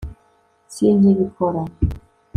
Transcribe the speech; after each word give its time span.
sinkibikora 0.73 1.61